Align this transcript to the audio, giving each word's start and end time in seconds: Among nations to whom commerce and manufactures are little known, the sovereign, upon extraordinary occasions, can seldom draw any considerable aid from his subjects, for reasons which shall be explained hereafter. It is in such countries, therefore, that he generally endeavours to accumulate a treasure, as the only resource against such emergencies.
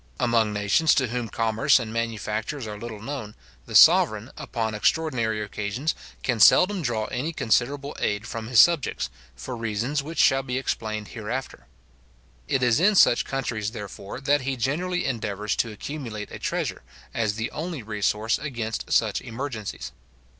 Among 0.19 0.51
nations 0.51 0.95
to 0.95 1.09
whom 1.09 1.29
commerce 1.29 1.77
and 1.77 1.93
manufactures 1.93 2.65
are 2.65 2.75
little 2.79 2.99
known, 3.03 3.35
the 3.67 3.75
sovereign, 3.75 4.31
upon 4.35 4.73
extraordinary 4.73 5.43
occasions, 5.43 5.93
can 6.23 6.39
seldom 6.39 6.81
draw 6.81 7.05
any 7.11 7.31
considerable 7.31 7.95
aid 7.99 8.25
from 8.25 8.47
his 8.47 8.59
subjects, 8.59 9.11
for 9.35 9.55
reasons 9.55 10.01
which 10.01 10.17
shall 10.17 10.41
be 10.41 10.57
explained 10.57 11.09
hereafter. 11.09 11.67
It 12.47 12.63
is 12.63 12.79
in 12.79 12.95
such 12.95 13.25
countries, 13.25 13.73
therefore, 13.73 14.19
that 14.21 14.41
he 14.41 14.57
generally 14.57 15.05
endeavours 15.05 15.55
to 15.57 15.71
accumulate 15.71 16.31
a 16.31 16.39
treasure, 16.39 16.81
as 17.13 17.35
the 17.35 17.51
only 17.51 17.83
resource 17.83 18.39
against 18.39 18.91
such 18.91 19.21
emergencies. 19.21 19.91